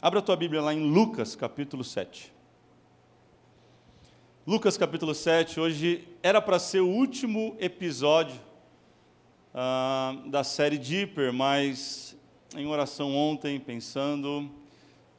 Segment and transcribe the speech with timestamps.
[0.00, 2.32] Abra a tua Bíblia lá em Lucas, capítulo 7.
[4.46, 8.40] Lucas, capítulo 7, hoje era para ser o último episódio
[9.52, 12.16] ah, da série Deeper, mas
[12.56, 14.48] em oração ontem, pensando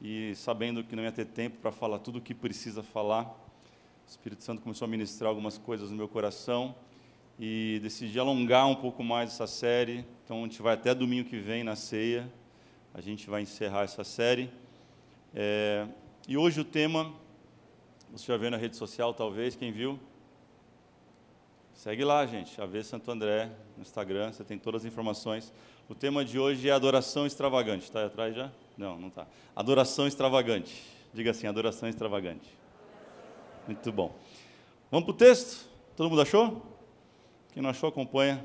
[0.00, 4.08] e sabendo que não ia ter tempo para falar tudo o que precisa falar, o
[4.08, 6.74] Espírito Santo começou a ministrar algumas coisas no meu coração
[7.38, 10.06] e decidi alongar um pouco mais essa série.
[10.24, 12.32] Então a gente vai até domingo que vem na ceia.
[12.94, 14.50] A gente vai encerrar essa série.
[15.34, 15.86] É,
[16.26, 17.12] e hoje o tema,
[18.10, 19.98] você já viu na rede social, talvez, quem viu?
[21.72, 25.52] Segue lá, gente, AV Santo André, no Instagram, você tem todas as informações.
[25.88, 27.84] O tema de hoje é adoração extravagante.
[27.84, 28.50] Está aí atrás já?
[28.76, 29.26] Não, não está.
[29.56, 30.84] Adoração extravagante.
[31.14, 32.46] Diga assim, adoração extravagante.
[33.66, 34.14] Muito bom.
[34.90, 35.68] Vamos para o texto?
[35.96, 36.62] Todo mundo achou?
[37.52, 38.44] Quem não achou, acompanha.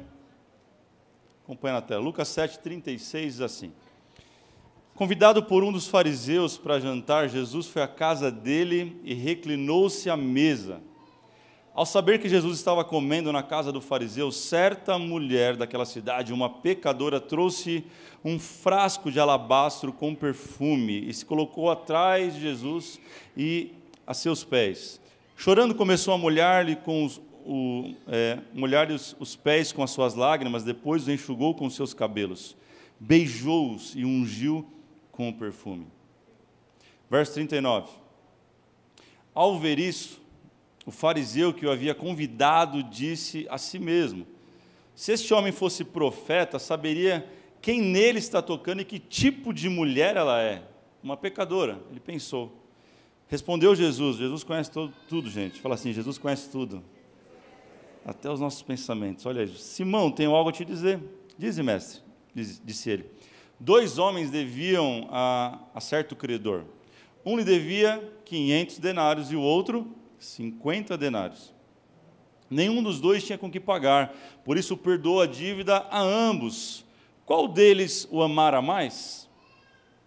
[1.43, 2.01] Acompanha na tela.
[2.01, 3.73] Lucas 7, 36 diz assim.
[4.95, 10.15] Convidado por um dos fariseus para jantar, Jesus foi à casa dele e reclinou-se à
[10.15, 10.81] mesa.
[11.73, 16.49] Ao saber que Jesus estava comendo na casa do fariseu, certa mulher daquela cidade, uma
[16.49, 17.83] pecadora, trouxe
[18.23, 22.97] um frasco de alabastro com perfume e se colocou atrás de Jesus
[23.35, 23.73] e
[24.07, 25.01] a seus pés.
[25.35, 30.15] Chorando, começou a molhar-lhe com os, o, é, molhar os, os pés com as suas
[30.15, 32.55] lágrimas, depois os enxugou com seus cabelos.
[32.97, 34.65] Beijou-os e ungiu
[35.15, 35.87] com o perfume.
[37.09, 37.89] Verso 39.
[39.33, 40.21] Ao ver isso,
[40.85, 44.25] o fariseu que o havia convidado disse a si mesmo:
[44.93, 47.27] Se este homem fosse profeta, saberia
[47.61, 50.63] quem nele está tocando e que tipo de mulher ela é.
[51.01, 52.51] Uma pecadora, ele pensou.
[53.27, 55.59] Respondeu Jesus: Jesus conhece todo, tudo, gente.
[55.59, 56.83] Fala assim: Jesus conhece tudo.
[58.05, 59.25] Até os nossos pensamentos.
[59.25, 60.99] Olha Simão, tenho algo a te dizer.
[61.37, 62.01] Dize, mestre,
[62.33, 63.14] disse ele.
[63.59, 66.65] Dois homens deviam a, a certo credor.
[67.25, 71.53] Um lhe devia 500 denários e o outro 50 denários.
[72.49, 74.13] Nenhum dos dois tinha com que pagar,
[74.43, 76.85] por isso perdoou a dívida a ambos.
[77.25, 79.27] Qual deles o amara mais?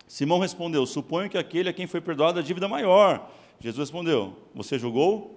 [0.06, 3.30] Simão respondeu: Suponho que aquele a quem foi perdoada a dívida maior.
[3.58, 5.36] Jesus respondeu: Você julgou?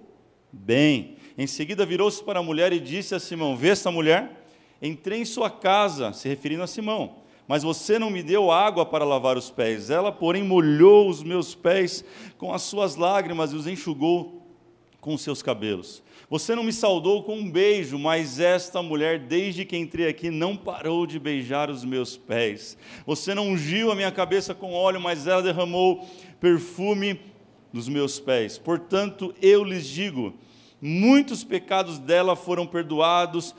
[0.52, 1.16] Bem.
[1.36, 4.46] Em seguida virou-se para a mulher e disse a Simão: Vê esta mulher?
[4.80, 9.04] Entrei em sua casa, se referindo a Simão mas você não me deu água para
[9.04, 9.90] lavar os pés.
[9.90, 12.04] Ela, porém, molhou os meus pés
[12.38, 14.46] com as suas lágrimas e os enxugou
[15.00, 16.02] com os seus cabelos.
[16.30, 20.56] Você não me saudou com um beijo, mas esta mulher, desde que entrei aqui, não
[20.56, 22.78] parou de beijar os meus pés.
[23.04, 26.08] Você não ungiu a minha cabeça com óleo, mas ela derramou
[26.40, 27.20] perfume
[27.70, 28.56] nos meus pés.
[28.56, 30.32] Portanto, eu lhes digo:
[30.80, 33.54] muitos pecados dela foram perdoados,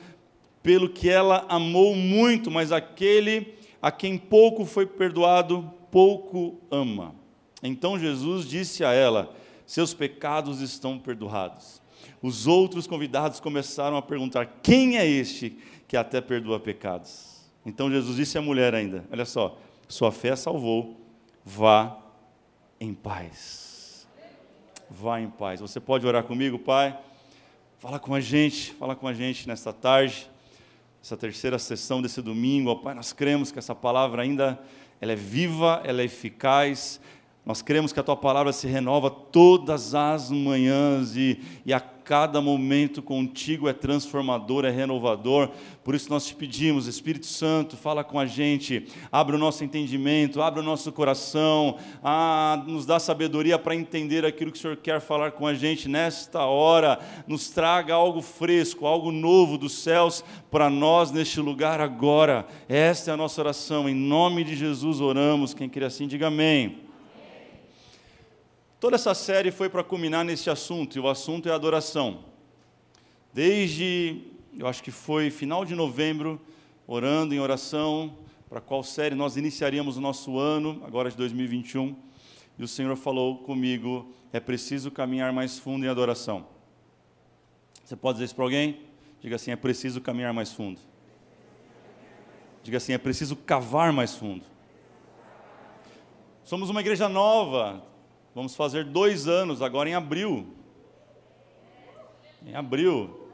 [0.62, 7.14] pelo que ela amou muito, mas aquele a quem pouco foi perdoado, pouco ama.
[7.62, 9.36] Então Jesus disse a ela:
[9.66, 11.82] Seus pecados estão perdoados.
[12.22, 17.44] Os outros convidados começaram a perguntar: Quem é este que até perdoa pecados?
[17.66, 20.98] Então Jesus disse à mulher ainda: Olha só, sua fé salvou,
[21.44, 21.98] vá
[22.80, 24.08] em paz.
[24.88, 25.60] Vá em paz.
[25.60, 26.98] Você pode orar comigo, Pai?
[27.78, 30.32] Fala com a gente, fala com a gente nesta tarde
[31.04, 32.70] essa terceira sessão desse domingo.
[32.70, 34.58] Ó Pai, nós cremos que essa palavra ainda
[34.98, 36.98] ela é viva, ela é eficaz.
[37.46, 42.40] Nós cremos que a tua palavra se renova todas as manhãs e, e a cada
[42.40, 45.50] momento contigo é transformador, é renovador.
[45.82, 50.42] Por isso nós te pedimos, Espírito Santo, fala com a gente, abre o nosso entendimento,
[50.42, 51.76] abre o nosso coração,
[52.66, 56.44] nos dá sabedoria para entender aquilo que o Senhor quer falar com a gente nesta
[56.44, 56.98] hora.
[57.26, 62.46] Nos traga algo fresco, algo novo dos céus para nós neste lugar agora.
[62.68, 63.88] Esta é a nossa oração.
[63.88, 65.54] Em nome de Jesus oramos.
[65.54, 66.83] Quem quer assim, diga amém.
[68.84, 72.22] Toda essa série foi para culminar nesse assunto, e o assunto é adoração.
[73.32, 74.20] Desde,
[74.58, 76.38] eu acho que foi final de novembro,
[76.86, 78.14] orando em oração,
[78.46, 81.96] para qual série nós iniciaríamos o nosso ano, agora de 2021,
[82.58, 86.46] e o Senhor falou comigo: é preciso caminhar mais fundo em adoração.
[87.82, 88.80] Você pode dizer isso para alguém?
[89.18, 90.78] Diga assim: é preciso caminhar mais fundo.
[92.62, 94.44] Diga assim: é preciso cavar mais fundo.
[96.44, 97.82] Somos uma igreja nova,
[98.34, 100.46] Vamos fazer dois anos agora em abril.
[102.44, 103.30] Em abril.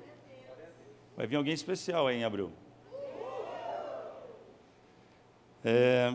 [1.17, 2.53] Vai vir alguém especial aí em abril.
[5.65, 6.13] É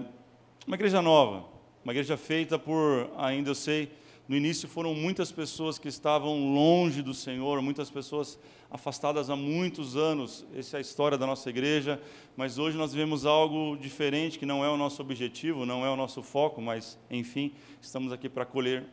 [0.65, 1.45] uma igreja nova,
[1.83, 3.91] uma igreja feita por, ainda eu sei,
[4.27, 8.39] No início foram muitas pessoas que estavam longe do Senhor, muitas pessoas
[8.71, 10.43] afastadas há muitos anos.
[10.55, 12.01] Essa é a história da nossa igreja,
[12.35, 15.95] mas hoje nós vemos algo diferente que não é o nosso objetivo, não é o
[15.95, 18.87] nosso foco, mas enfim, estamos aqui para acolher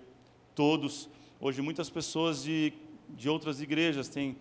[0.55, 1.09] todos.
[1.41, 2.75] Hoje muitas pessoas de,
[3.09, 4.37] de outras igrejas têm,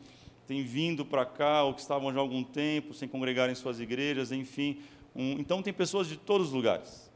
[0.46, 3.80] têm vindo para cá, ou que estavam já há algum tempo sem congregar em suas
[3.80, 4.80] igrejas, enfim.
[5.16, 7.10] Um, então tem pessoas de todos os lugares,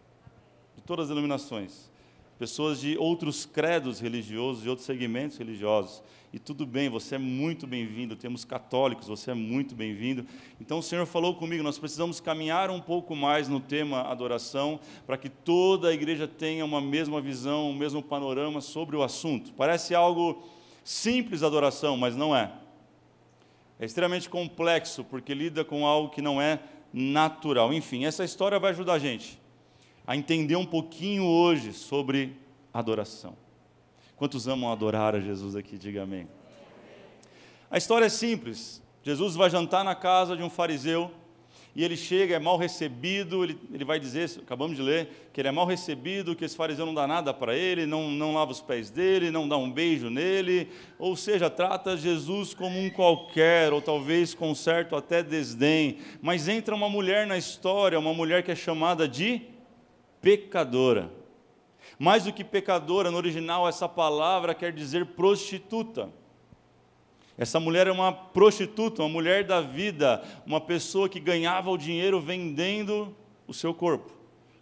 [0.77, 1.93] de todas as denominações
[2.37, 6.03] pessoas de outros credos religiosos, de outros segmentos religiosos.
[6.33, 8.13] E tudo bem, você é muito bem-vindo.
[8.15, 10.25] Temos católicos, você é muito bem-vindo.
[10.59, 15.17] Então o Senhor falou comigo, nós precisamos caminhar um pouco mais no tema adoração, para
[15.17, 19.53] que toda a igreja tenha uma mesma visão, um mesmo panorama sobre o assunto.
[19.53, 20.43] Parece algo
[20.83, 22.51] simples adoração, mas não é.
[23.79, 26.59] É extremamente complexo, porque lida com algo que não é
[26.91, 27.73] natural.
[27.73, 29.44] Enfim, essa história vai ajudar a gente
[30.07, 32.35] a entender um pouquinho hoje sobre
[32.73, 33.35] adoração.
[34.15, 35.77] Quantos amam adorar a Jesus aqui?
[35.77, 36.27] Diga amém.
[37.69, 38.81] A história é simples.
[39.03, 41.11] Jesus vai jantar na casa de um fariseu
[41.75, 45.49] e ele chega, é mal recebido, ele, ele vai dizer, acabamos de ler, que ele
[45.49, 48.61] é mal recebido, que esse fariseu não dá nada para ele, não, não lava os
[48.61, 53.81] pés dele, não dá um beijo nele, ou seja, trata Jesus como um qualquer, ou
[53.81, 55.97] talvez com certo até desdém.
[56.21, 59.41] Mas entra uma mulher na história, uma mulher que é chamada de
[60.25, 61.11] pecadora.
[61.99, 66.09] Mais do que pecadora, no original, essa palavra quer dizer prostituta.
[67.37, 72.19] Essa mulher é uma prostituta, uma mulher da vida, uma pessoa que ganhava o dinheiro
[72.19, 73.15] vendendo
[73.47, 74.11] o seu corpo,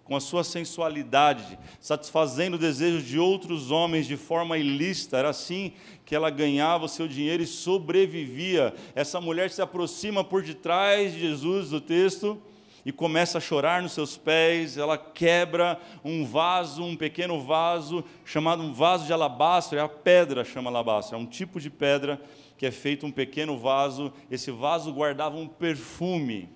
[0.04, 5.16] com a sua sensualidade, satisfazendo o desejo de outros homens de forma ilícita.
[5.16, 5.72] Era assim
[6.04, 8.74] que ela ganhava o seu dinheiro e sobrevivia.
[8.94, 12.38] Essa mulher se aproxima por detrás de Jesus, do texto,
[12.86, 14.78] e começa a chorar nos seus pés.
[14.78, 20.44] Ela quebra um vaso, um pequeno vaso, chamado um vaso de alabastro, é a pedra
[20.44, 22.20] chama alabastro, é um tipo de pedra
[22.58, 24.12] que é feito um pequeno vaso.
[24.30, 26.50] Esse vaso guardava um perfume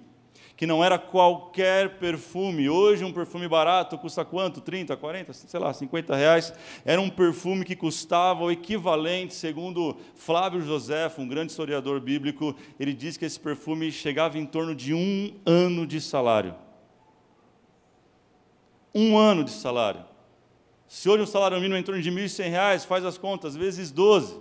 [0.56, 2.70] que não era qualquer perfume.
[2.70, 4.62] Hoje, um perfume barato custa quanto?
[4.62, 6.54] 30, 40, sei lá, 50 reais.
[6.86, 12.94] Era um perfume que custava o equivalente, segundo Flávio José, um grande historiador bíblico, ele
[12.94, 16.56] diz que esse perfume chegava em torno de um ano de salário.
[18.94, 20.06] Um ano de salário.
[20.88, 23.92] Se hoje o salário mínimo é em torno de R$ 1.100, faz as contas, vezes
[23.92, 24.40] 12.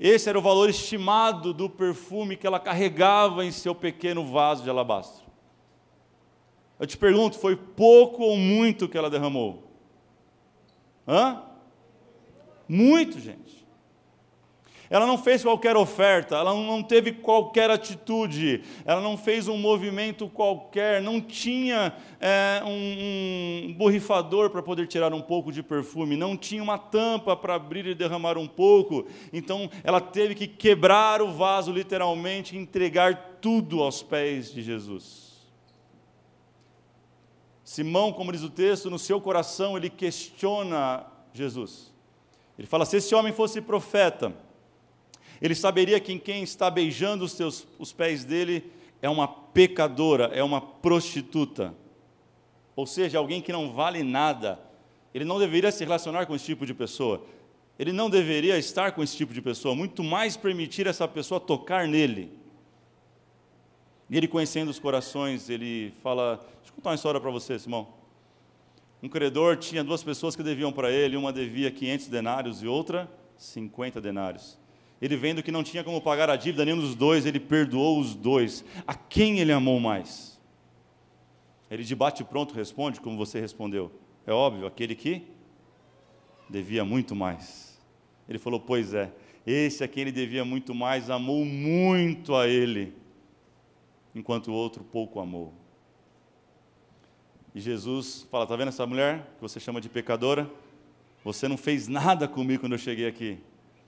[0.00, 4.70] Esse era o valor estimado do perfume que ela carregava em seu pequeno vaso de
[4.70, 5.26] alabastro.
[6.78, 9.70] Eu te pergunto, foi pouco ou muito que ela derramou?
[11.06, 11.42] Hã?
[12.66, 13.59] Muito, gente.
[14.90, 20.28] Ela não fez qualquer oferta, ela não teve qualquer atitude, ela não fez um movimento
[20.28, 26.36] qualquer, não tinha é, um, um borrifador para poder tirar um pouco de perfume, não
[26.36, 29.06] tinha uma tampa para abrir e derramar um pouco.
[29.32, 35.30] Então ela teve que quebrar o vaso, literalmente, entregar tudo aos pés de Jesus.
[37.62, 41.94] Simão, como diz o texto, no seu coração ele questiona Jesus.
[42.58, 44.34] Ele fala: se esse homem fosse profeta,
[45.40, 48.70] ele saberia que quem está beijando os, teus, os pés dele
[49.00, 51.74] é uma pecadora, é uma prostituta.
[52.76, 54.58] Ou seja, alguém que não vale nada.
[55.14, 57.24] Ele não deveria se relacionar com esse tipo de pessoa.
[57.78, 61.88] Ele não deveria estar com esse tipo de pessoa, muito mais permitir essa pessoa tocar
[61.88, 62.30] nele.
[64.10, 67.88] E ele conhecendo os corações, ele fala: Deixa eu contar uma história para você, Simão.
[69.02, 73.10] Um credor tinha duas pessoas que deviam para ele, uma devia 500 denários e outra
[73.38, 74.59] 50 denários.
[75.00, 78.14] Ele vendo que não tinha como pagar a dívida nenhum dos dois, ele perdoou os
[78.14, 78.64] dois.
[78.86, 80.38] A quem ele amou mais?
[81.70, 83.90] Ele de bate pronto responde como você respondeu.
[84.26, 85.26] É óbvio, aquele que
[86.50, 87.80] devia muito mais.
[88.28, 89.10] Ele falou: Pois é,
[89.46, 92.92] esse a quem ele devia muito mais amou muito a ele,
[94.14, 95.54] enquanto o outro pouco amou.
[97.54, 100.50] E Jesus fala: Está vendo essa mulher que você chama de pecadora?
[101.24, 103.38] Você não fez nada comigo quando eu cheguei aqui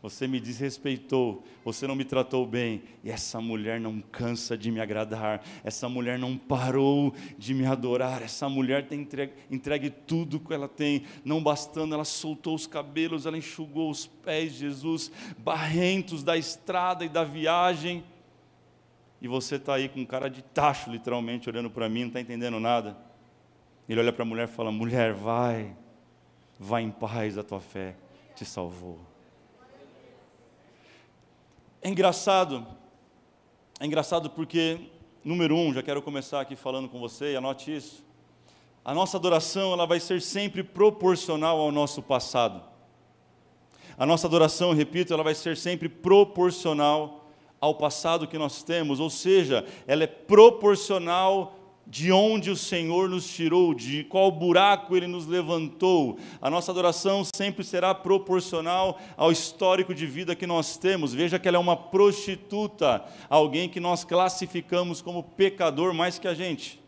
[0.02, 4.80] você me desrespeitou, você não me tratou bem, e essa mulher não cansa de me
[4.80, 10.52] agradar, essa mulher não parou de me adorar, essa mulher tem entregue, entregue tudo que
[10.52, 16.37] ela tem, não bastando, ela soltou os cabelos, ela enxugou os pés Jesus, barrentos da
[16.37, 18.02] estrada e da viagem,
[19.21, 22.59] e você está aí com cara de tacho, literalmente, olhando para mim, não está entendendo
[22.59, 22.97] nada.
[23.88, 25.76] Ele olha para a mulher e fala: mulher, vai,
[26.59, 27.94] vai em paz, a tua fé
[28.35, 29.12] te salvou.
[31.84, 32.64] É engraçado,
[33.80, 34.78] é engraçado porque,
[35.24, 38.04] número um, já quero começar aqui falando com você, e anote isso.
[38.84, 42.62] A nossa adoração ela vai ser sempre proporcional ao nosso passado.
[43.98, 47.28] A nossa adoração, repito, ela vai ser sempre proporcional
[47.60, 51.62] ao passado que nós temos, ou seja, ela é proporcional
[51.92, 56.18] de onde o Senhor nos tirou, de qual buraco Ele nos levantou.
[56.40, 61.12] A nossa adoração sempre será proporcional ao histórico de vida que nós temos.
[61.12, 66.32] Veja que ela é uma prostituta, alguém que nós classificamos como pecador mais que a
[66.32, 66.82] gente.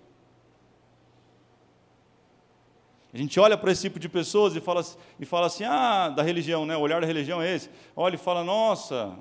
[3.12, 4.82] A gente olha para esse tipo de pessoas e fala,
[5.20, 6.78] e fala assim, ah, da religião, né?
[6.78, 7.68] o olhar da religião é esse.
[7.94, 9.14] Olha e fala, nossa,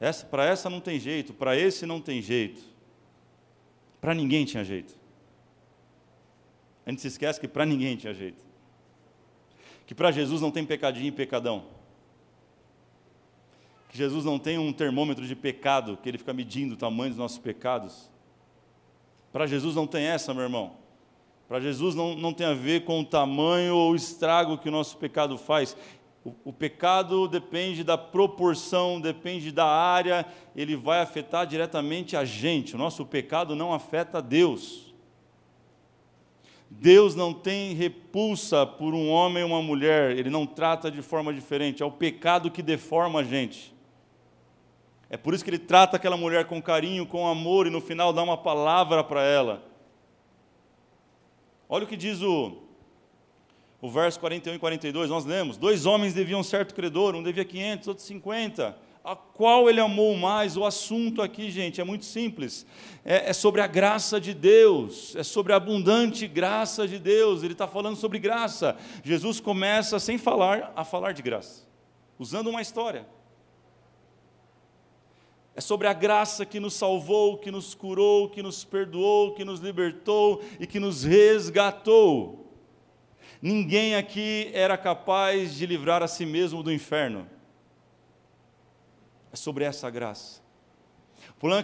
[0.00, 2.71] essa, para essa não tem jeito, para esse não tem jeito.
[4.02, 4.98] Para ninguém tinha jeito.
[6.84, 8.44] A gente se esquece que para ninguém tinha jeito.
[9.86, 11.66] Que para Jesus não tem pecadinho e pecadão.
[13.88, 17.18] Que Jesus não tem um termômetro de pecado, que ele fica medindo o tamanho dos
[17.18, 18.10] nossos pecados.
[19.32, 20.76] Para Jesus não tem essa, meu irmão.
[21.46, 24.72] Para Jesus não, não tem a ver com o tamanho ou o estrago que o
[24.72, 25.76] nosso pecado faz.
[26.24, 30.24] O, pecado depende da proporção, depende da área,
[30.54, 32.76] ele vai afetar diretamente a gente.
[32.76, 34.94] O nosso pecado não afeta Deus.
[36.70, 41.34] Deus não tem repulsa por um homem ou uma mulher, ele não trata de forma
[41.34, 41.82] diferente.
[41.82, 43.74] É o pecado que deforma a gente.
[45.10, 48.12] É por isso que ele trata aquela mulher com carinho, com amor e no final
[48.12, 49.62] dá uma palavra para ela.
[51.68, 52.61] Olha o que diz o,
[53.82, 57.88] o verso 41 e 42, nós lemos: Dois homens deviam certo credor, um devia 500,
[57.88, 58.78] outro 50.
[59.04, 60.56] A qual ele amou mais?
[60.56, 62.64] O assunto aqui, gente, é muito simples.
[63.04, 67.42] É, é sobre a graça de Deus, é sobre a abundante graça de Deus.
[67.42, 68.76] Ele está falando sobre graça.
[69.02, 71.66] Jesus começa, sem falar, a falar de graça,
[72.16, 73.04] usando uma história.
[75.56, 79.58] É sobre a graça que nos salvou, que nos curou, que nos perdoou, que nos
[79.58, 82.42] libertou e que nos resgatou.
[83.42, 87.28] Ninguém aqui era capaz de livrar a si mesmo do inferno.
[89.32, 90.40] É sobre essa graça.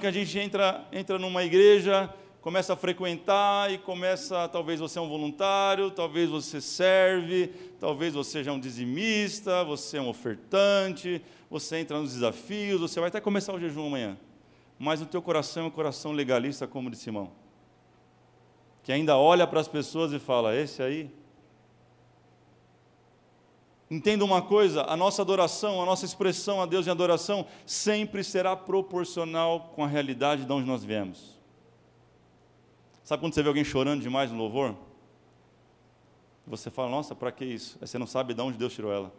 [0.00, 5.02] Que a gente entra, entra numa igreja, começa a frequentar e começa, talvez você é
[5.02, 7.47] um voluntário, talvez você serve,
[7.78, 13.08] talvez você seja um dizimista, você é um ofertante, você entra nos desafios, você vai
[13.08, 14.18] até começar o jejum amanhã.
[14.80, 17.30] Mas o teu coração é um coração legalista como de Simão.
[18.82, 21.17] Que ainda olha para as pessoas e fala: "Esse aí
[23.90, 28.54] Entenda uma coisa: a nossa adoração, a nossa expressão a Deus em adoração sempre será
[28.54, 31.38] proporcional com a realidade de onde nós viemos.
[33.02, 34.76] Sabe quando você vê alguém chorando demais no louvor?
[36.47, 37.78] Você fala, nossa, para que isso?
[37.80, 39.12] Aí você não sabe de onde Deus tirou ela.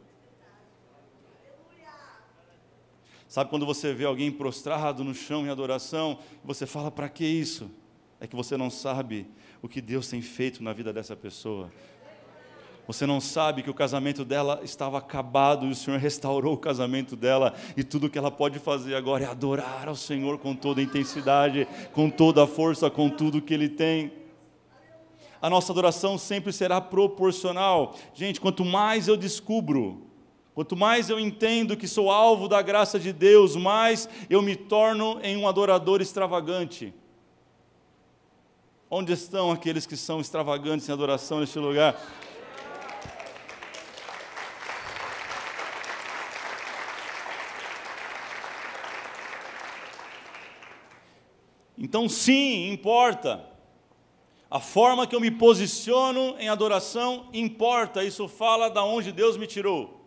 [3.27, 7.69] Sabe quando você vê alguém prostrado no chão em adoração, você fala, para que isso?
[8.19, 9.27] É que você não sabe
[9.61, 11.71] o que Deus tem feito na vida dessa pessoa.
[12.89, 17.15] Você não sabe que o casamento dela estava acabado e o Senhor restaurou o casamento
[17.15, 20.83] dela e tudo que ela pode fazer agora é adorar ao Senhor com toda a
[20.83, 24.11] intensidade, com toda a força, com tudo que Ele tem.
[25.39, 27.93] A nossa adoração sempre será proporcional.
[28.15, 30.07] Gente, quanto mais eu descubro,
[30.55, 35.19] quanto mais eu entendo que sou alvo da graça de Deus, mais eu me torno
[35.21, 36.91] em um adorador extravagante.
[38.89, 41.95] Onde estão aqueles que são extravagantes em adoração neste lugar?
[51.79, 53.45] Então, sim, importa.
[54.51, 58.03] A forma que eu me posiciono em adoração importa.
[58.03, 60.01] Isso fala da onde Deus me tirou.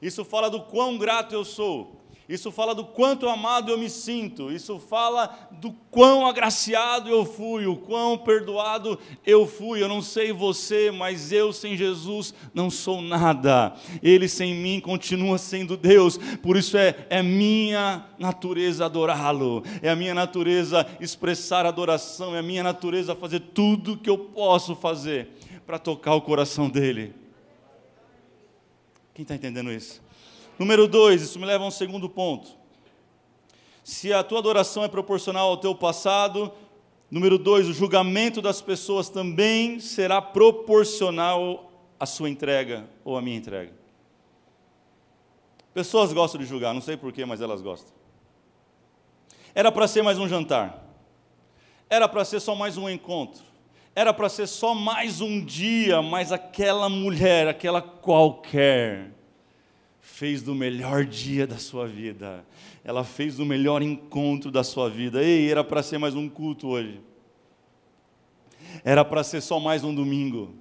[0.00, 2.00] Isso fala do quão grato eu sou.
[2.28, 7.66] Isso fala do quanto amado eu me sinto, isso fala do quão agraciado eu fui,
[7.66, 9.80] o quão perdoado eu fui.
[9.80, 13.74] Eu não sei você, mas eu sem Jesus não sou nada.
[14.02, 16.18] Ele sem mim continua sendo Deus.
[16.42, 22.42] Por isso é, é minha natureza adorá-lo, é a minha natureza expressar adoração, é a
[22.42, 25.28] minha natureza fazer tudo que eu posso fazer
[25.64, 27.14] para tocar o coração dele.
[29.14, 30.05] Quem está entendendo isso?
[30.58, 32.48] Número dois, isso me leva a um segundo ponto.
[33.84, 36.50] Se a tua adoração é proporcional ao teu passado,
[37.10, 41.70] número dois, o julgamento das pessoas também será proporcional
[42.00, 43.72] à sua entrega ou à minha entrega.
[45.72, 47.94] Pessoas gostam de julgar, não sei porquê, mas elas gostam.
[49.54, 50.84] Era para ser mais um jantar.
[51.88, 53.44] Era para ser só mais um encontro.
[53.94, 59.12] Era para ser só mais um dia, mas aquela mulher, aquela qualquer,
[60.06, 62.46] fez do melhor dia da sua vida,
[62.84, 65.22] ela fez do melhor encontro da sua vida.
[65.22, 67.00] Ei, era para ser mais um culto hoje.
[68.84, 70.54] era para ser só mais um domingo,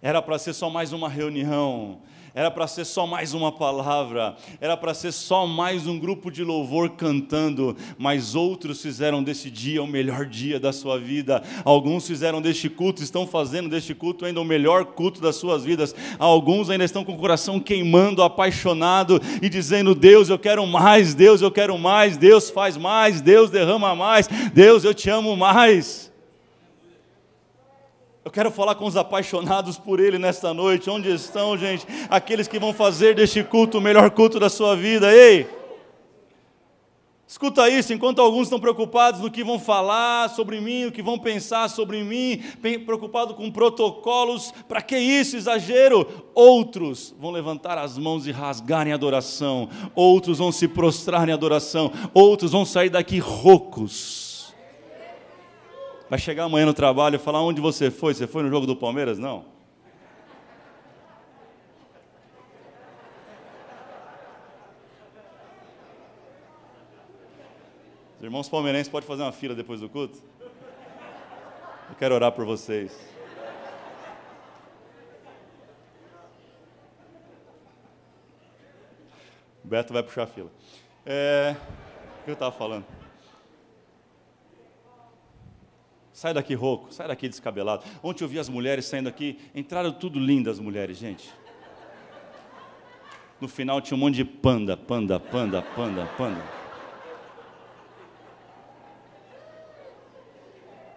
[0.00, 2.00] era para ser só mais uma reunião,
[2.36, 6.44] era para ser só mais uma palavra, era para ser só mais um grupo de
[6.44, 11.42] louvor cantando, mas outros fizeram desse dia o melhor dia da sua vida.
[11.64, 15.94] Alguns fizeram deste culto, estão fazendo deste culto ainda o melhor culto das suas vidas.
[16.18, 21.40] Alguns ainda estão com o coração queimando, apaixonado e dizendo: Deus, eu quero mais, Deus,
[21.40, 26.14] eu quero mais, Deus faz mais, Deus derrama mais, Deus, eu te amo mais.
[28.26, 30.90] Eu quero falar com os apaixonados por Ele nesta noite.
[30.90, 31.86] Onde estão, gente?
[32.10, 35.14] Aqueles que vão fazer deste culto o melhor culto da sua vida.
[35.14, 35.48] Ei!
[37.24, 41.16] Escuta isso, enquanto alguns estão preocupados no que vão falar sobre mim, o que vão
[41.16, 42.42] pensar sobre mim,
[42.84, 46.04] preocupados com protocolos, para que isso, exagero?
[46.34, 52.50] Outros vão levantar as mãos e rasgarem adoração, outros vão se prostrar em adoração, outros
[52.50, 54.25] vão sair daqui roucos
[56.08, 58.14] Vai chegar amanhã no trabalho e falar onde você foi?
[58.14, 59.18] Você foi no jogo do Palmeiras?
[59.18, 59.44] Não.
[68.18, 70.22] Os irmãos palmeirenses podem fazer uma fila depois do culto?
[71.88, 72.96] Eu quero orar por vocês.
[79.64, 80.50] O Beto vai puxar a fila.
[81.04, 81.56] É,
[82.20, 82.86] o que eu estava falando?
[86.16, 87.84] Sai daqui rouco, sai daqui descabelado.
[88.02, 91.30] Ontem eu vi as mulheres saindo aqui, entraram tudo lindas as mulheres, gente.
[93.38, 96.42] No final tinha um monte de panda, panda, panda, panda, panda.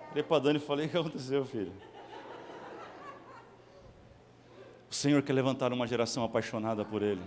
[0.07, 1.73] Falei para Dani e falei: O que aconteceu, filho?
[4.89, 7.21] O Senhor quer levantar uma geração apaixonada por Ele.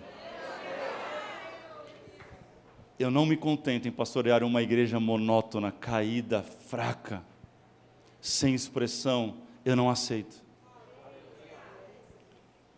[2.98, 7.30] Eu não me contento em pastorear uma igreja monótona, caída, fraca
[8.22, 10.42] sem expressão, eu não aceito.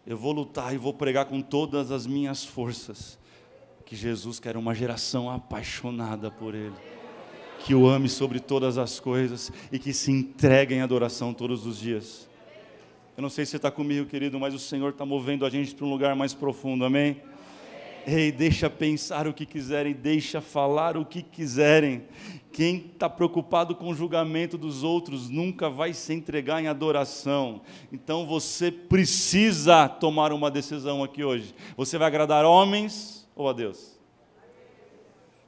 [0.07, 3.19] Eu vou lutar e vou pregar com todas as minhas forças
[3.85, 6.75] que Jesus quer uma geração apaixonada por Ele,
[7.59, 11.79] que o ame sobre todas as coisas e que se entregue em adoração todos os
[11.79, 12.29] dias.
[13.15, 15.75] Eu não sei se você está comigo, querido, mas o Senhor está movendo a gente
[15.75, 17.21] para um lugar mais profundo, amém?
[18.07, 22.05] Ei, deixa pensar o que quiserem, deixa falar o que quiserem.
[22.53, 27.63] Quem está preocupado com o julgamento dos outros nunca vai se entregar em adoração.
[27.91, 31.55] Então você precisa tomar uma decisão aqui hoje.
[31.77, 33.99] Você vai agradar homens ou a Deus?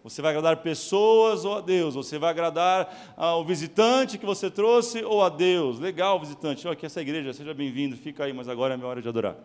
[0.02, 1.94] Você vai agradar pessoas ou a Deus?
[1.94, 5.78] Você vai agradar ao visitante que você trouxe ou a Deus?
[5.78, 6.66] Legal, visitante.
[6.66, 7.96] Aqui essa igreja, seja bem-vindo.
[7.96, 9.36] Fica aí, mas agora é minha hora de adorar.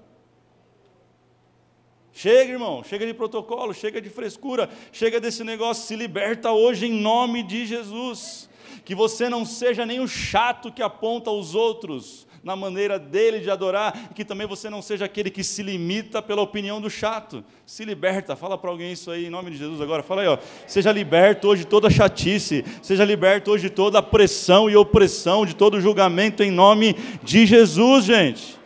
[2.14, 6.94] Chega, irmão, chega de protocolo, chega de frescura, chega desse negócio, se liberta hoje em
[6.94, 8.50] nome de Jesus.
[8.84, 13.52] Que você não seja nem o chato que aponta os outros na maneira dele de
[13.52, 17.44] adorar, e que também você não seja aquele que se limita pela opinião do chato.
[17.68, 20.02] Se liberta, fala para alguém isso aí em nome de Jesus agora.
[20.02, 20.40] Fala aí, ó.
[20.66, 25.56] Seja liberto hoje de toda chatice, seja liberto hoje de toda pressão e opressão, de
[25.56, 28.60] todo julgamento em nome de Jesus, gente.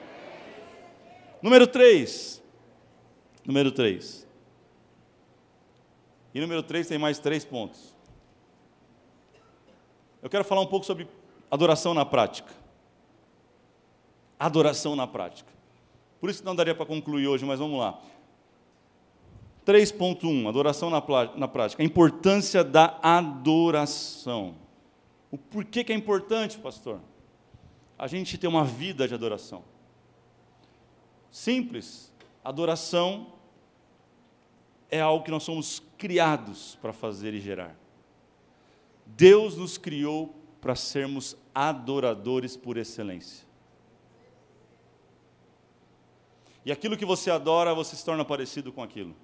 [1.42, 2.35] Número 3
[3.46, 4.28] Número 3.
[6.34, 7.96] E número 3 tem mais três pontos.
[10.22, 11.08] Eu quero falar um pouco sobre
[11.50, 12.52] adoração na prática.
[14.40, 15.50] Adoração na prática.
[16.20, 18.02] Por isso não daria para concluir hoje, mas vamos lá.
[19.66, 21.02] 3.1, adoração na,
[21.36, 21.82] na prática.
[21.82, 24.56] A importância da adoração.
[25.32, 27.00] O porquê que é importante, pastor?
[27.98, 29.64] A gente ter uma vida de adoração.
[31.32, 32.12] Simples.
[32.44, 33.35] Adoração
[34.96, 37.76] é algo que nós somos criados para fazer e gerar.
[39.06, 43.46] Deus nos criou para sermos adoradores por excelência.
[46.66, 49.16] E aquilo que você adora, você se torna parecido com aquilo.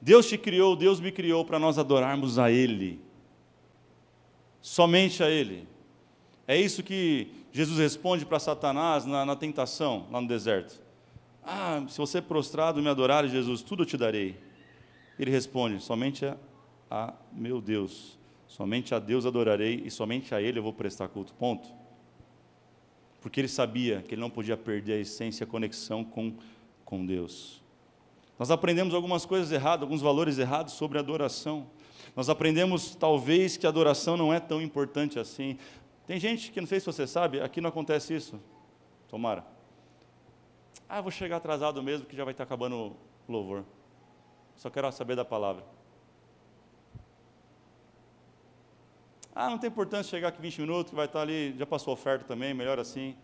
[0.00, 3.00] Deus te criou, Deus me criou para nós adorarmos a Ele.
[4.60, 5.68] Somente a Ele.
[6.46, 10.87] É isso que Jesus responde para Satanás na, na tentação, lá no deserto.
[11.50, 14.38] Ah, se você prostrado me adorar, Jesus, tudo eu te darei.
[15.18, 16.36] Ele responde: somente a,
[16.90, 21.32] a meu Deus, somente a Deus adorarei e somente a Ele eu vou prestar culto.
[21.32, 21.66] Ponto.
[23.22, 26.34] Porque ele sabia que ele não podia perder a essência, a conexão com,
[26.84, 27.64] com Deus.
[28.38, 31.66] Nós aprendemos algumas coisas erradas, alguns valores errados sobre adoração.
[32.14, 35.58] Nós aprendemos, talvez, que a adoração não é tão importante assim.
[36.06, 38.38] Tem gente que, não sei se você sabe, aqui não acontece isso.
[39.08, 39.57] Tomara.
[40.88, 42.96] Ah, vou chegar atrasado mesmo, que já vai estar acabando o
[43.28, 43.62] louvor.
[44.56, 45.62] Só quero saber da palavra.
[49.34, 52.24] Ah, não tem importância chegar aqui 20 minutos, que vai estar ali, já passou oferta
[52.24, 53.14] também, melhor assim.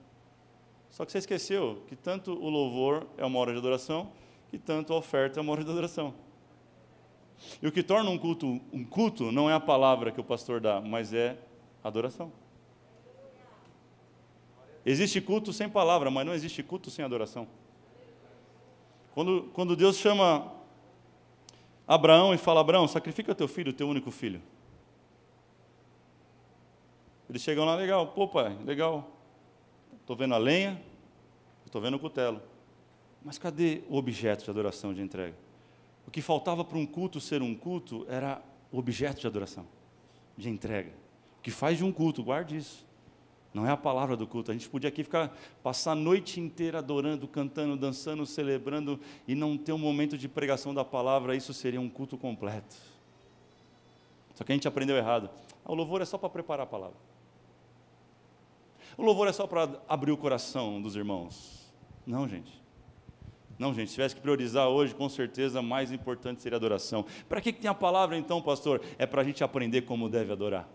[0.90, 4.12] Só que você esqueceu que tanto o louvor é uma hora de adoração,
[4.48, 6.14] que tanto a oferta é uma hora de adoração.
[7.60, 10.60] E o que torna um culto um culto não é a palavra que o pastor
[10.60, 11.36] dá, mas é
[11.82, 12.30] adoração.
[14.84, 17.48] Existe culto sem palavra, mas não existe culto sem adoração.
[19.14, 20.52] Quando, quando Deus chama
[21.86, 24.42] Abraão e fala: Abraão, sacrifica teu filho, teu único filho.
[27.28, 29.10] Eles chegam lá, legal, pô pai, legal.
[30.00, 30.80] Estou vendo a lenha,
[31.64, 32.42] estou vendo o cutelo.
[33.24, 35.34] Mas cadê o objeto de adoração de entrega?
[36.06, 39.66] O que faltava para um culto ser um culto era o objeto de adoração,
[40.36, 40.90] de entrega.
[41.38, 42.83] O que faz de um culto, guarde isso.
[43.54, 44.50] Não é a palavra do culto.
[44.50, 49.56] A gente podia aqui ficar, passar a noite inteira adorando, cantando, dançando, celebrando e não
[49.56, 51.36] ter um momento de pregação da palavra.
[51.36, 52.74] Isso seria um culto completo.
[54.34, 55.30] Só que a gente aprendeu errado.
[55.64, 56.96] Ah, o louvor é só para preparar a palavra.
[58.96, 61.72] O louvor é só para abrir o coração dos irmãos.
[62.04, 62.60] Não, gente.
[63.56, 67.06] Não, gente, se tivesse que priorizar hoje, com certeza, mais importante seria a adoração.
[67.28, 68.82] Para que, que tem a palavra então, pastor?
[68.98, 70.68] É para a gente aprender como deve adorar.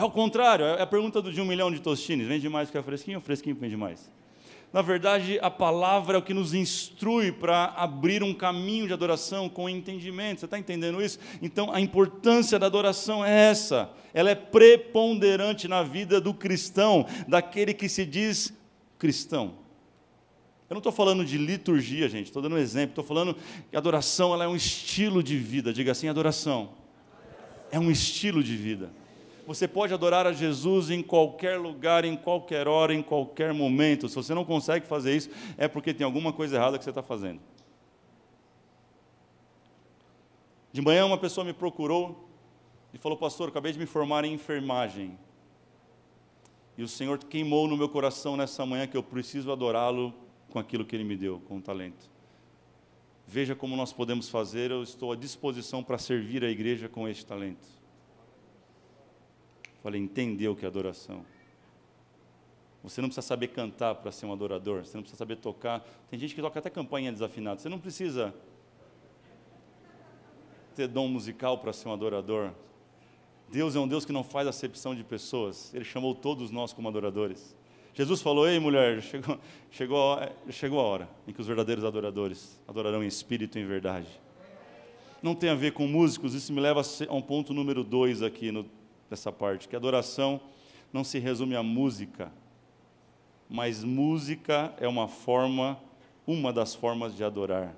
[0.00, 2.82] É o contrário, é a pergunta de um milhão de tostines: vende mais que é
[2.82, 4.10] fresquinho ou fresquinho vende mais?
[4.72, 9.46] Na verdade, a palavra é o que nos instrui para abrir um caminho de adoração
[9.46, 10.40] com entendimento.
[10.40, 11.18] Você está entendendo isso?
[11.42, 13.90] Então, a importância da adoração é essa.
[14.14, 18.54] Ela é preponderante na vida do cristão, daquele que se diz
[18.98, 19.52] cristão.
[20.70, 22.92] Eu não estou falando de liturgia, gente, estou dando um exemplo.
[22.92, 23.36] Estou falando
[23.68, 25.74] que a adoração ela é um estilo de vida.
[25.74, 26.70] Diga assim: adoração
[27.70, 28.98] é um estilo de vida.
[29.50, 34.08] Você pode adorar a Jesus em qualquer lugar, em qualquer hora, em qualquer momento.
[34.08, 37.02] Se você não consegue fazer isso, é porque tem alguma coisa errada que você está
[37.02, 37.40] fazendo.
[40.72, 42.28] De manhã, uma pessoa me procurou
[42.94, 45.18] e falou: Pastor, acabei de me formar em enfermagem.
[46.78, 50.14] E o Senhor queimou no meu coração nessa manhã que eu preciso adorá-lo
[50.48, 52.08] com aquilo que Ele me deu, com o talento.
[53.26, 57.26] Veja como nós podemos fazer, eu estou à disposição para servir a igreja com este
[57.26, 57.79] talento.
[59.82, 61.24] Falei, entendeu o que é adoração.
[62.82, 65.86] Você não precisa saber cantar para ser um adorador, você não precisa saber tocar.
[66.08, 67.60] Tem gente que toca até campainha desafinada.
[67.60, 68.34] Você não precisa
[70.74, 72.52] ter dom musical para ser um adorador.
[73.50, 75.74] Deus é um Deus que não faz acepção de pessoas.
[75.74, 77.54] Ele chamou todos nós como adoradores.
[77.92, 79.38] Jesus falou: Ei, mulher, chegou,
[79.70, 83.66] chegou, a, chegou a hora em que os verdadeiros adoradores adorarão em espírito e em
[83.66, 84.08] verdade.
[85.22, 88.50] Não tem a ver com músicos, isso me leva a um ponto número dois aqui
[88.50, 88.64] no
[89.10, 90.40] dessa parte, que adoração
[90.92, 92.32] não se resume à música,
[93.48, 95.78] mas música é uma forma,
[96.26, 97.74] uma das formas de adorar.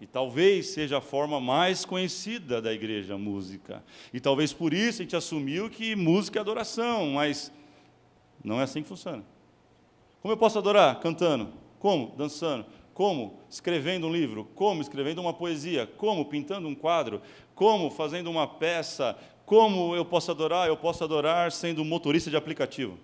[0.00, 3.84] E talvez seja a forma mais conhecida da igreja, música.
[4.14, 7.52] E talvez por isso a gente assumiu que música é adoração, mas
[8.42, 9.22] não é assim que funciona.
[10.22, 11.00] Como eu posso adorar?
[11.00, 11.52] Cantando.
[11.78, 12.14] Como?
[12.16, 12.64] Dançando.
[12.94, 13.40] Como?
[13.48, 14.46] Escrevendo um livro.
[14.54, 14.80] Como?
[14.80, 15.86] Escrevendo uma poesia.
[15.86, 16.24] Como?
[16.26, 17.20] Pintando um quadro.
[17.54, 17.90] Como?
[17.90, 19.18] Fazendo uma peça.
[19.50, 20.68] Como eu posso adorar?
[20.68, 22.96] Eu posso adorar sendo motorista de aplicativo.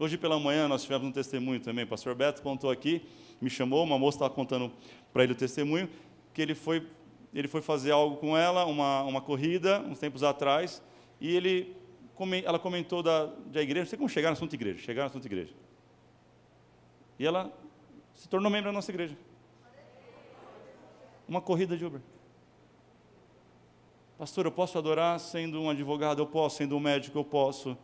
[0.00, 1.84] Hoje pela manhã nós tivemos um testemunho também.
[1.84, 3.06] O pastor Beto contou aqui,
[3.40, 4.72] me chamou, uma moça estava contando
[5.12, 5.88] para ele o testemunho,
[6.34, 6.84] que ele foi,
[7.32, 10.82] ele foi fazer algo com ela, uma, uma corrida, uns tempos atrás,
[11.20, 11.76] e ele,
[12.44, 15.26] ela comentou da, da igreja, não sei como chegar no assunto igreja, chegar no assunto
[15.26, 15.54] igreja.
[17.16, 17.56] E ela
[18.12, 19.16] se tornou membro da nossa igreja.
[21.28, 22.00] Uma corrida de Uber.
[24.18, 26.22] Pastor, eu posso adorar sendo um advogado?
[26.22, 26.56] Eu posso.
[26.56, 27.18] Sendo um médico?
[27.18, 27.76] Eu posso.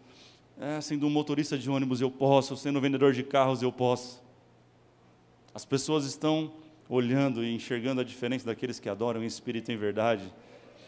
[0.58, 2.00] É, sendo um motorista de ônibus?
[2.00, 2.56] Eu posso.
[2.56, 3.60] Sendo um vendedor de carros?
[3.60, 4.22] Eu posso.
[5.54, 6.54] As pessoas estão
[6.88, 10.32] olhando e enxergando a diferença daqueles que adoram em espírito e em verdade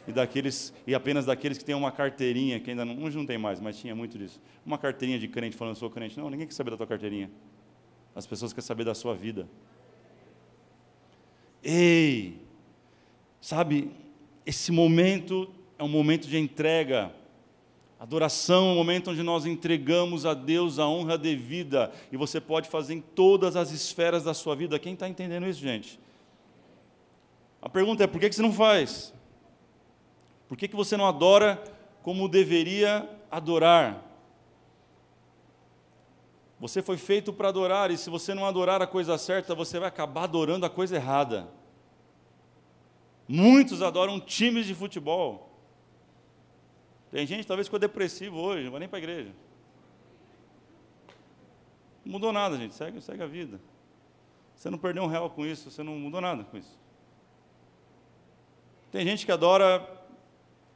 [0.07, 3.39] e daqueles e apenas daqueles que têm uma carteirinha que ainda não, hoje não tem
[3.39, 4.41] mais, mas tinha muito disso.
[4.65, 6.19] Uma carteirinha de crente falando sou crente.
[6.19, 7.31] Não, ninguém quer saber da tua carteirinha.
[8.15, 9.49] As pessoas querem saber da sua vida.
[11.63, 12.41] Ei,
[13.41, 13.91] sabe,
[14.47, 17.13] esse momento é um momento de entrega.
[17.99, 22.69] Adoração é um momento onde nós entregamos a Deus a honra devida, e você pode
[22.69, 24.79] fazer em todas as esferas da sua vida.
[24.79, 25.99] Quem está entendendo isso, gente?
[27.63, 29.15] A pergunta é: por que você não faz?
[30.47, 31.63] Por que você não adora
[32.03, 34.03] como deveria adorar?
[36.61, 39.89] Você foi feito para adorar, e se você não adorar a coisa certa, você vai
[39.89, 41.49] acabar adorando a coisa errada.
[43.27, 45.51] Muitos adoram times de futebol.
[47.11, 49.33] Tem gente talvez ficou depressivo hoje, não vai nem para a igreja.
[52.05, 52.75] Não mudou nada, gente.
[52.75, 53.61] Segue, segue a vida.
[54.55, 56.79] Você não perdeu um real com isso, você não mudou nada com isso.
[58.91, 59.87] Tem gente que adora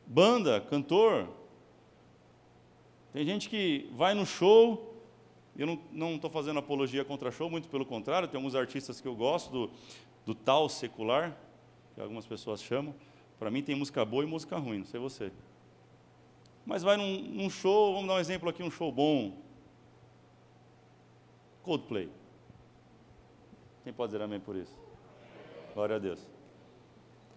[0.06, 1.28] banda, cantor.
[3.12, 5.02] Tem gente que vai no show.
[5.56, 8.28] Eu não estou fazendo apologia contra show, muito pelo contrário.
[8.28, 9.70] Tem alguns artistas que eu gosto do,
[10.24, 11.37] do tal secular,
[11.98, 12.94] que algumas pessoas chamam.
[13.40, 15.32] Para mim tem música boa e música ruim, não sei você.
[16.64, 19.37] Mas vai num, num show, vamos dar um exemplo aqui, um show bom.
[21.64, 22.08] Coldplay.
[23.82, 24.72] Quem pode dizer amém por isso?
[25.74, 26.24] Glória a Deus.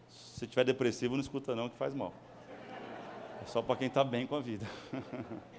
[0.10, 2.14] Se estiver depressivo, não escuta não, que faz mal.
[3.42, 4.68] É só para quem está bem com a vida.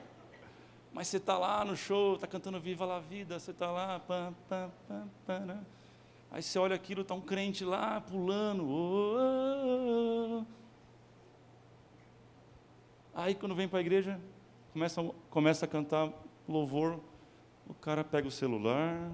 [0.92, 4.32] Mas você está lá no show, está cantando Viva la Vida, você está lá, pam,
[4.48, 5.64] pam, pam, pam,
[6.32, 8.64] aí você olha aquilo, está um crente lá pulando.
[8.66, 9.16] Oh,
[9.66, 10.44] oh, oh.
[13.14, 14.18] Aí quando vem para a igreja,
[14.72, 16.10] começa, começa a cantar
[16.48, 16.98] louvor,
[17.68, 19.12] o cara pega o celular.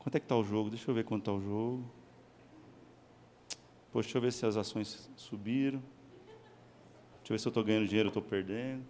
[0.00, 0.68] Quanto é que está o jogo?
[0.68, 1.84] Deixa eu ver quanto está o jogo.
[3.92, 5.80] Poxa, deixa eu ver se as ações subiram.
[7.18, 8.84] Deixa eu ver se eu estou ganhando dinheiro ou estou perdendo.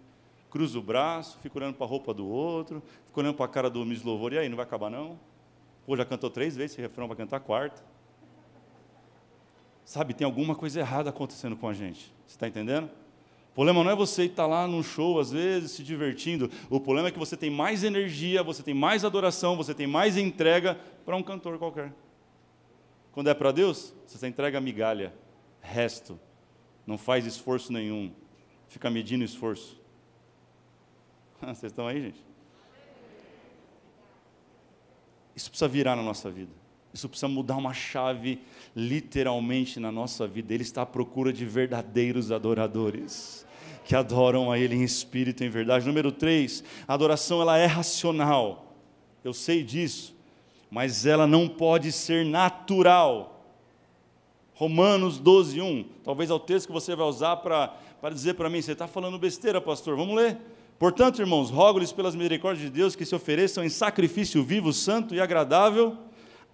[0.49, 3.69] Cruza o braço, fica olhando para a roupa do outro, fica olhando para a cara
[3.69, 4.33] do Miss Louvor.
[4.33, 5.19] E aí, não vai acabar não?
[5.85, 7.83] Pô, já cantou três vezes esse refrão, vai cantar a quarta.
[9.83, 12.11] Sabe, tem alguma coisa errada acontecendo com a gente.
[12.25, 12.89] Você está entendendo?
[13.51, 16.49] O problema não é você estar lá num show, às vezes, se divertindo.
[16.69, 20.17] O problema é que você tem mais energia, você tem mais adoração, você tem mais
[20.17, 21.93] entrega para um cantor qualquer.
[23.11, 25.13] Quando é para Deus, você entrega migalha,
[25.61, 26.19] resto.
[26.85, 28.11] Não faz esforço nenhum.
[28.67, 29.79] Fica medindo esforço.
[31.39, 32.34] Vocês estão aí, gente?
[35.35, 36.51] Isso precisa virar na nossa vida.
[36.93, 38.39] Isso precisa mudar uma chave
[38.73, 40.53] literalmente na nossa vida.
[40.53, 43.45] Ele está à procura de verdadeiros adoradores
[43.83, 45.85] que adoram a Ele em espírito e em verdade.
[45.85, 48.73] Número três, a adoração ela é racional.
[49.23, 50.15] Eu sei disso,
[50.71, 53.45] mas ela não pode ser natural.
[54.53, 55.85] Romanos 12, 1.
[56.03, 57.77] Talvez é o texto que você vai usar para
[58.11, 59.97] dizer para mim: você está falando besteira, pastor.
[59.97, 60.37] Vamos ler.
[60.77, 65.21] Portanto, irmãos, rogo-lhes pelas misericórdias de Deus que se ofereçam em sacrifício vivo, santo e
[65.21, 65.97] agradável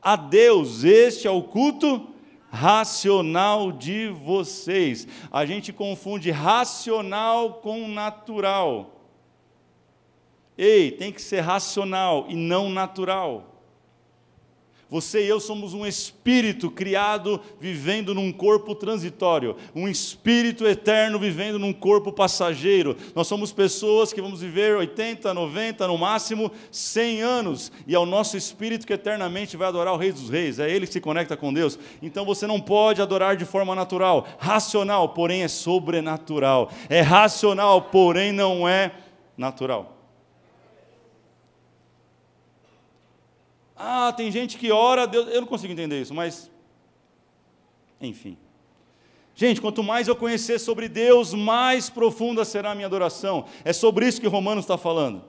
[0.01, 0.83] a Deus.
[0.83, 2.07] Este é o culto
[2.51, 5.07] racional de vocês.
[5.31, 9.01] A gente confunde racional com natural.
[10.57, 13.50] Ei, tem que ser racional e não natural.
[14.91, 21.57] Você e eu somos um espírito criado vivendo num corpo transitório, um espírito eterno vivendo
[21.57, 22.97] num corpo passageiro.
[23.15, 28.05] Nós somos pessoas que vamos viver 80, 90, no máximo 100 anos, e é o
[28.05, 31.37] nosso espírito que eternamente vai adorar o Rei dos Reis, é ele que se conecta
[31.37, 31.79] com Deus.
[32.01, 36.69] Então você não pode adorar de forma natural, racional, porém é sobrenatural.
[36.89, 38.91] É racional, porém não é
[39.37, 40.00] natural.
[43.83, 45.27] Ah, tem gente que ora, Deus.
[45.29, 46.51] Eu não consigo entender isso, mas.
[47.99, 48.37] Enfim.
[49.33, 53.45] Gente, quanto mais eu conhecer sobre Deus, mais profunda será a minha adoração.
[53.65, 55.23] É sobre isso que Romanos está falando.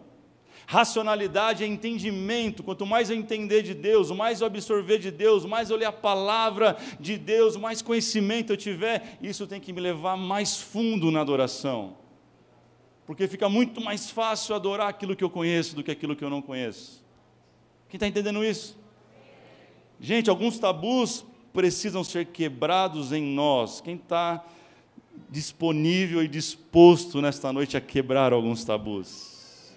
[0.67, 2.63] Racionalidade é entendimento.
[2.63, 5.93] Quanto mais eu entender de Deus, mais eu absorver de Deus, mais eu ler a
[5.93, 11.23] palavra de Deus, mais conhecimento eu tiver, isso tem que me levar mais fundo na
[11.23, 11.97] adoração.
[13.07, 16.31] Porque fica muito mais fácil adorar aquilo que eu conheço do que aquilo que eu
[16.31, 17.02] não conheço.
[17.93, 18.75] Quem está entendendo isso?
[20.01, 23.83] Gente, alguns tabus precisam ser quebrados em nós.
[23.83, 24.43] Quem está
[25.29, 29.75] disponível e disposto nesta noite a quebrar alguns tabus?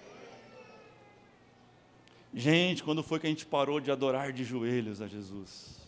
[2.34, 5.82] Gente, quando foi que a gente parou de adorar de joelhos a Jesus?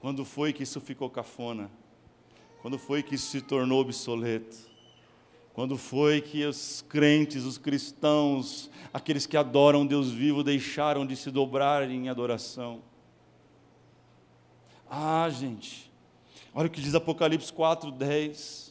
[0.00, 1.70] Quando foi que isso ficou cafona?
[2.60, 4.73] Quando foi que isso se tornou obsoleto?
[5.54, 11.30] Quando foi que os crentes, os cristãos, aqueles que adoram Deus vivo, deixaram de se
[11.30, 12.82] dobrar em adoração?
[14.90, 15.90] Ah, gente,
[16.52, 18.63] olha o que diz Apocalipse 4, 10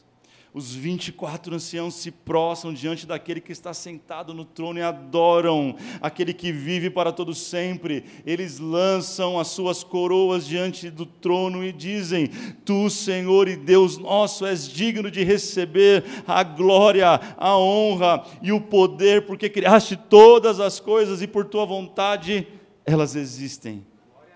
[0.54, 6.32] os 24 anciãos se prostram diante daquele que está sentado no trono e adoram aquele
[6.32, 8.04] que vive para todo sempre.
[8.24, 12.28] Eles lançam as suas coroas diante do trono e dizem:
[12.64, 18.60] Tu, Senhor e Deus nosso, és digno de receber a glória, a honra e o
[18.60, 22.46] poder, porque criaste todas as coisas e por tua vontade
[22.86, 23.84] elas existem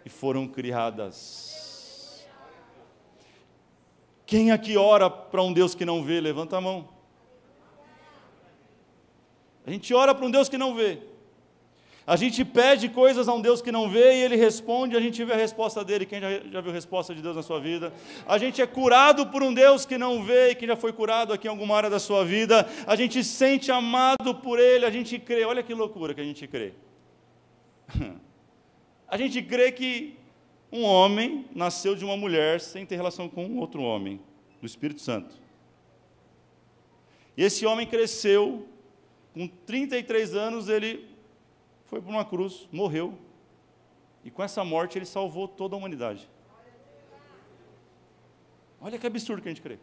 [0.04, 1.57] e foram criadas.
[4.28, 6.20] Quem aqui ora para um Deus que não vê?
[6.20, 6.86] Levanta a mão.
[9.66, 10.98] A gente ora para um Deus que não vê.
[12.06, 15.24] A gente pede coisas a um Deus que não vê e ele responde, a gente
[15.24, 16.04] vê a resposta dele.
[16.04, 17.90] Quem já, já viu a resposta de Deus na sua vida?
[18.26, 21.32] A gente é curado por um Deus que não vê e que já foi curado
[21.32, 22.68] aqui em alguma área da sua vida.
[22.86, 25.42] A gente sente amado por ele, a gente crê.
[25.46, 26.74] Olha que loucura que a gente crê.
[29.10, 30.17] A gente crê que
[30.70, 34.20] um homem nasceu de uma mulher sem ter relação com outro homem,
[34.60, 35.34] do Espírito Santo.
[37.36, 38.66] E esse homem cresceu,
[39.32, 41.08] com 33 anos ele
[41.84, 43.16] foi para uma cruz, morreu.
[44.24, 46.28] E com essa morte ele salvou toda a humanidade.
[48.80, 49.78] Olha que absurdo que a gente crê.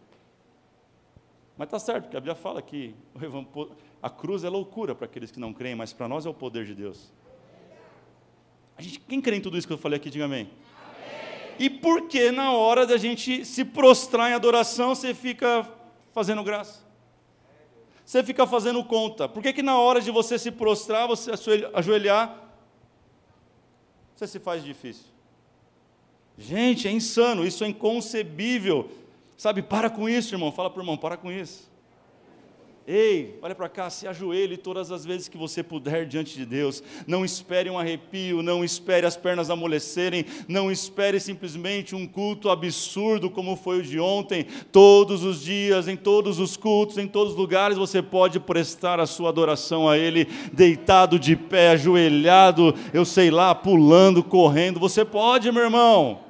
[1.57, 2.93] Mas está certo, porque a Bíblia fala que
[4.01, 6.65] a cruz é loucura para aqueles que não creem, mas para nós é o poder
[6.65, 7.11] de Deus.
[8.77, 10.51] A gente, quem crê em tudo isso que eu falei aqui, diga amém.
[11.57, 15.67] E por que na hora da gente se prostrar em adoração, você fica
[16.13, 16.83] fazendo graça?
[18.05, 19.27] Você fica fazendo conta.
[19.27, 21.31] Por que, que na hora de você se prostrar, você
[21.73, 22.37] ajoelhar,
[24.15, 25.05] você se faz difícil?
[26.37, 28.89] Gente, é insano, isso é inconcebível.
[29.37, 30.51] Sabe, para com isso, irmão.
[30.51, 31.69] Fala para o irmão, para com isso.
[32.87, 36.83] Ei, olha para cá, se ajoelhe todas as vezes que você puder diante de Deus.
[37.07, 43.27] Não espere um arrepio, não espere as pernas amolecerem, não espere simplesmente um culto absurdo
[43.27, 44.45] como foi o de ontem.
[44.71, 49.07] Todos os dias, em todos os cultos, em todos os lugares, você pode prestar a
[49.07, 54.79] sua adoração a Ele, deitado de pé, ajoelhado, eu sei lá, pulando, correndo.
[54.79, 56.24] Você pode, meu irmão.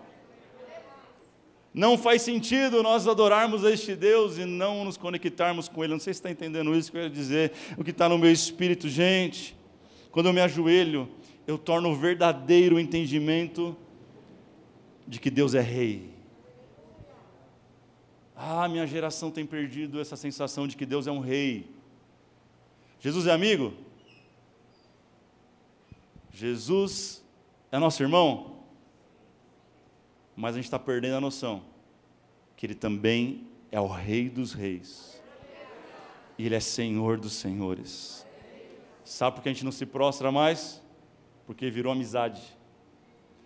[1.76, 5.92] Não faz sentido nós adorarmos a este Deus e não nos conectarmos com Ele.
[5.92, 8.32] Não sei se está entendendo isso que eu ia dizer, o que está no meu
[8.32, 9.54] espírito, gente.
[10.10, 11.10] Quando eu me ajoelho,
[11.46, 13.76] eu torno o verdadeiro entendimento
[15.06, 16.12] de que Deus é Rei.
[18.34, 21.70] Ah, minha geração tem perdido essa sensação de que Deus é um Rei.
[23.02, 23.74] Jesus é amigo?
[26.32, 27.22] Jesus
[27.70, 28.55] é nosso irmão?
[30.36, 31.64] Mas a gente está perdendo a noção
[32.56, 35.22] que Ele também é o Rei dos Reis,
[36.38, 38.26] e Ele é Senhor dos Senhores.
[39.04, 40.82] Sabe por que a gente não se prostra mais?
[41.46, 42.42] Porque virou amizade.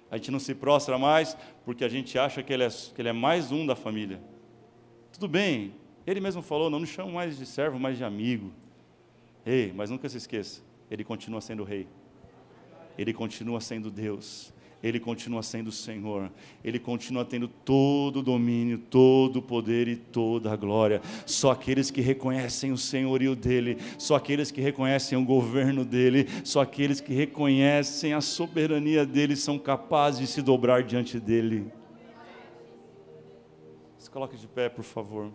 [0.10, 3.10] A gente não se prostra mais porque a gente acha que ele, é, que ele
[3.10, 4.20] é mais um da família.
[5.12, 5.76] Tudo bem,
[6.08, 8.52] ele mesmo falou: não nos chamo mais de servo, mas de amigo.
[9.46, 11.88] Ei, mas nunca se esqueça, ele continua sendo rei,
[12.98, 16.32] ele continua sendo Deus, ele continua sendo o Senhor,
[16.64, 21.02] Ele continua tendo todo o domínio, todo o poder e toda a glória.
[21.26, 26.62] Só aqueles que reconhecem o senhorio dEle, só aqueles que reconhecem o governo dEle, só
[26.62, 31.68] aqueles que reconhecem a soberania dEle são capazes de se dobrar diante dEle.
[33.98, 35.30] Se coloque de pé, por favor.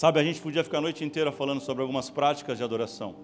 [0.00, 3.16] Sabe, a gente podia ficar a noite inteira falando sobre algumas práticas de adoração.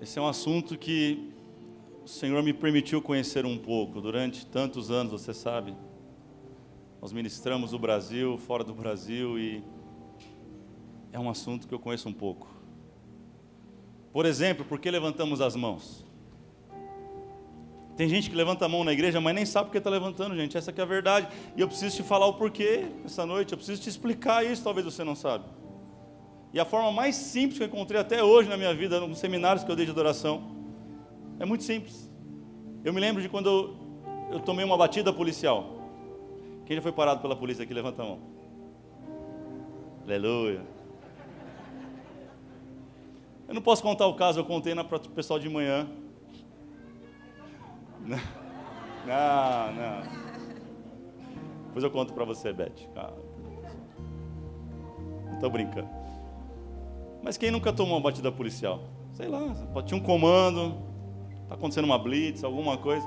[0.00, 1.32] Esse é um assunto que
[2.04, 5.74] o Senhor me permitiu conhecer um pouco durante tantos anos, você sabe.
[7.02, 9.64] Nós ministramos no Brasil, fora do Brasil e
[11.12, 12.46] é um assunto que eu conheço um pouco.
[14.12, 16.06] Por exemplo, por que levantamos as mãos?
[18.00, 20.56] Tem gente que levanta a mão na igreja, mas nem sabe porque está levantando, gente.
[20.56, 21.28] Essa é a verdade.
[21.54, 23.52] E eu preciso te falar o porquê essa noite.
[23.52, 25.44] Eu preciso te explicar isso, talvez você não sabe.
[26.50, 29.64] E a forma mais simples que eu encontrei até hoje na minha vida, nos seminários
[29.64, 30.50] que eu dei de adoração,
[31.38, 32.10] é muito simples.
[32.82, 35.66] Eu me lembro de quando eu, eu tomei uma batida policial.
[36.64, 37.74] Quem já foi parado pela polícia aqui?
[37.74, 38.18] Levanta a mão.
[40.06, 40.62] Aleluia.
[43.46, 45.86] Eu não posso contar o caso, eu contei para o pessoal de manhã.
[48.06, 50.02] Não, não.
[51.66, 52.88] Depois eu conto para você, Beth.
[55.26, 55.88] Não estou brincando.
[57.22, 58.82] Mas quem nunca tomou uma batida policial?
[59.12, 60.76] Sei lá, tinha um comando,
[61.42, 63.06] está acontecendo uma blitz, alguma coisa.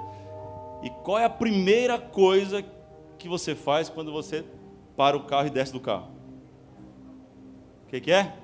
[0.83, 2.63] E qual é a primeira coisa
[3.17, 4.45] que você faz quando você
[4.95, 6.11] para o carro e desce do carro?
[7.85, 8.35] O que, que é?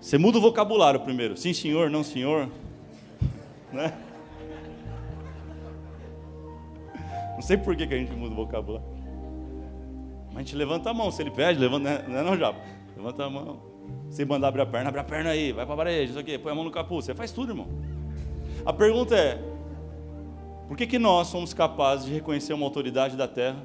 [0.00, 1.36] Você muda o vocabulário primeiro.
[1.36, 2.50] Sim, senhor, não, senhor.
[3.72, 3.92] Né?
[7.34, 8.86] Não sei por que, que a gente muda o vocabulário.
[10.28, 12.04] Mas a gente levanta a mão, se ele pede, levanta, né?
[12.08, 12.60] não é não, Japa?
[12.96, 13.60] Levanta a mão.
[14.10, 16.38] Se mandar abrir a perna, abre a perna aí, vai para a parede, isso aqui,
[16.38, 17.66] põe a mão no capuz, você faz tudo, irmão.
[18.64, 19.38] A pergunta é,
[20.68, 23.62] por que, que nós somos capazes de reconhecer uma autoridade da terra?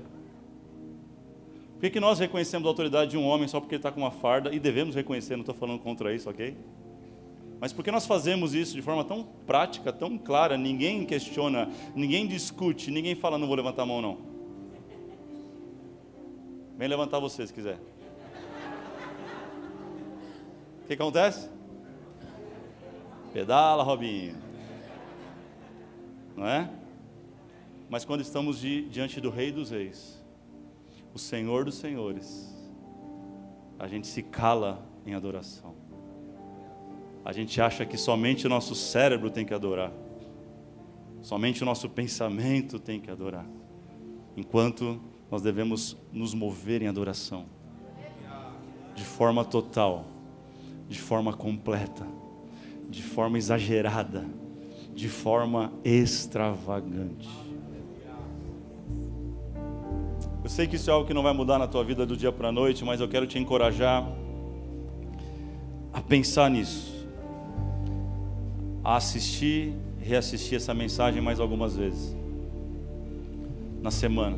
[1.74, 4.02] Por que, que nós reconhecemos a autoridade de um homem só porque ele está com
[4.02, 4.54] uma farda?
[4.54, 6.58] E devemos reconhecer, não estou falando contra isso, ok?
[7.60, 12.92] Mas porque nós fazemos isso de forma tão prática, tão clara, ninguém questiona, ninguém discute,
[12.92, 14.18] ninguém fala, não vou levantar a mão não.
[16.78, 17.80] Vem levantar você se quiser.
[20.84, 21.50] O que acontece?
[23.34, 24.36] Pedala, Robinho.
[26.36, 26.70] Não é?
[27.90, 30.24] Mas quando estamos de, diante do Rei dos Reis,
[31.14, 32.56] o Senhor dos Senhores,
[33.80, 35.77] a gente se cala em adoração.
[37.28, 39.92] A gente acha que somente o nosso cérebro tem que adorar,
[41.22, 43.46] somente o nosso pensamento tem que adorar,
[44.38, 44.98] enquanto
[45.30, 47.44] nós devemos nos mover em adoração,
[48.96, 50.06] de forma total,
[50.88, 52.08] de forma completa,
[52.90, 54.24] de forma exagerada,
[54.96, 57.28] de forma extravagante.
[60.42, 62.32] Eu sei que isso é algo que não vai mudar na tua vida do dia
[62.32, 64.10] para a noite, mas eu quero te encorajar
[65.92, 66.97] a pensar nisso,
[68.88, 72.16] a assistir, reassistir essa mensagem mais algumas vezes
[73.82, 74.38] na semana.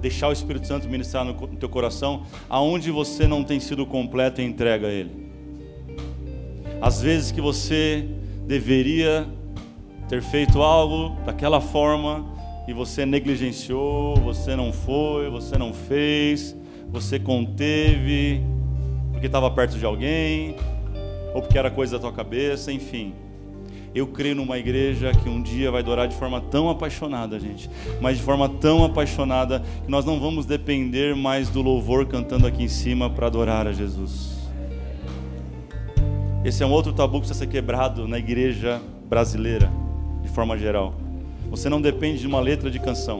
[0.00, 4.46] Deixar o Espírito Santo ministrar no teu coração, aonde você não tem sido completo em
[4.46, 5.10] entrega a Ele.
[6.80, 8.08] Às vezes que você
[8.46, 9.26] deveria
[10.08, 12.24] ter feito algo daquela forma,
[12.68, 16.54] e você negligenciou, você não foi, você não fez,
[16.88, 18.44] você conteve,
[19.10, 20.54] porque estava perto de alguém,
[21.34, 23.25] ou porque era coisa da tua cabeça, enfim.
[23.96, 28.18] Eu creio numa igreja que um dia vai adorar de forma tão apaixonada, gente, mas
[28.18, 32.68] de forma tão apaixonada que nós não vamos depender mais do louvor cantando aqui em
[32.68, 34.36] cima para adorar a Jesus.
[36.44, 39.72] Esse é um outro tabu que precisa ser quebrado na igreja brasileira,
[40.22, 40.94] de forma geral.
[41.48, 43.18] Você não depende de uma letra de canção.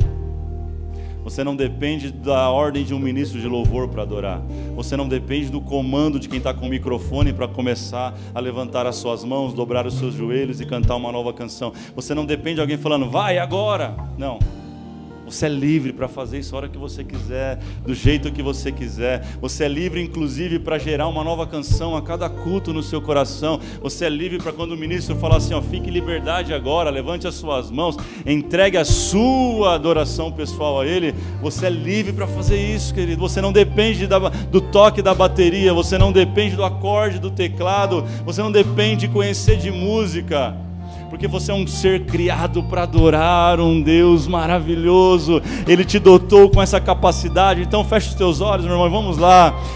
[1.26, 4.40] Você não depende da ordem de um ministro de louvor para adorar.
[4.76, 8.86] Você não depende do comando de quem está com o microfone para começar a levantar
[8.86, 11.72] as suas mãos, dobrar os seus joelhos e cantar uma nova canção.
[11.96, 13.96] Você não depende de alguém falando, vai agora.
[14.16, 14.38] Não.
[15.26, 18.70] Você é livre para fazer isso a hora que você quiser, do jeito que você
[18.70, 19.26] quiser.
[19.40, 23.58] Você é livre, inclusive, para gerar uma nova canção a cada culto no seu coração.
[23.82, 27.26] Você é livre para quando o ministro falar assim: ó, fique em liberdade agora, levante
[27.26, 31.12] as suas mãos, entregue a sua adoração pessoal a Ele.
[31.42, 33.20] Você é livre para fazer isso, querido.
[33.20, 38.04] Você não depende da, do toque da bateria, você não depende do acorde do teclado,
[38.24, 40.65] você não depende de conhecer de música
[41.08, 45.42] porque você é um ser criado para adorar um Deus maravilhoso.
[45.66, 47.62] Ele te dotou com essa capacidade.
[47.62, 49.75] Então feche os teus olhos, meu irmão, vamos lá.